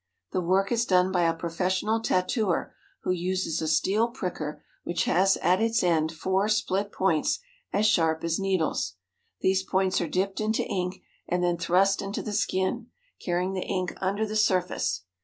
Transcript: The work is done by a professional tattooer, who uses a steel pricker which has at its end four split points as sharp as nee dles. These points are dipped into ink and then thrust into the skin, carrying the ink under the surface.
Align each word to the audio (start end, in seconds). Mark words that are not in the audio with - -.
The 0.31 0.41
work 0.41 0.71
is 0.71 0.85
done 0.87 1.11
by 1.11 1.29
a 1.29 1.33
professional 1.35 1.99
tattooer, 1.99 2.73
who 3.03 3.11
uses 3.11 3.61
a 3.61 3.67
steel 3.67 4.07
pricker 4.07 4.63
which 4.83 5.03
has 5.03 5.37
at 5.43 5.61
its 5.61 5.83
end 5.83 6.11
four 6.11 6.49
split 6.49 6.91
points 6.91 7.37
as 7.71 7.85
sharp 7.85 8.23
as 8.23 8.39
nee 8.39 8.57
dles. 8.57 8.93
These 9.41 9.61
points 9.61 10.01
are 10.01 10.07
dipped 10.07 10.41
into 10.41 10.63
ink 10.63 11.03
and 11.27 11.43
then 11.43 11.55
thrust 11.59 12.01
into 12.01 12.23
the 12.23 12.33
skin, 12.33 12.87
carrying 13.23 13.53
the 13.53 13.61
ink 13.61 13.93
under 14.01 14.25
the 14.25 14.35
surface. 14.35 15.03